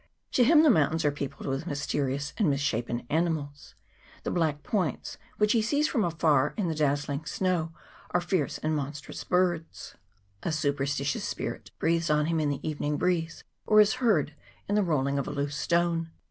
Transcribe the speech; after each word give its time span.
To 0.31 0.43
him 0.43 0.63
the 0.63 0.71
mountains 0.71 1.05
are 1.05 1.11
peopled 1.11 1.45
with 1.45 1.67
mysterious 1.67 2.33
and 2.39 2.49
misshapen 2.49 3.05
animals; 3.11 3.75
the 4.23 4.31
black 4.31 4.63
points, 4.63 5.19
which 5.37 5.51
he 5.51 5.61
sees 5.61 5.87
from 5.87 6.03
afar 6.03 6.55
in 6.57 6.67
the 6.67 6.73
dazzling 6.73 7.25
snow, 7.25 7.71
are 8.09 8.19
fierce 8.19 8.57
and 8.57 8.75
monstrous 8.75 9.23
birds; 9.23 9.93
a 10.41 10.51
supernatural 10.51 11.21
spi 11.21 11.45
rit 11.49 11.69
breathes 11.77 12.09
on 12.09 12.25
him 12.25 12.39
in 12.39 12.49
the 12.49 12.67
evening 12.67 12.97
breeze, 12.97 13.43
or 13.67 13.79
is 13.79 13.93
heard 14.01 14.33
in 14.67 14.73
the 14.73 14.81
rolling 14.81 15.19
of 15.19 15.27
a 15.27 15.31
loose 15.31 15.55
stone. 15.55 16.09